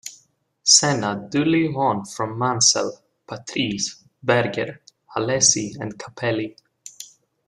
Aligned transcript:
Senna 0.63 1.29
duly 1.29 1.69
won 1.69 2.05
from 2.05 2.35
Mansell, 2.35 2.97
Patrese, 3.27 4.03
Berger, 4.23 4.81
Alesi, 5.15 5.79
and 5.79 5.95
Capelli. 5.99 6.55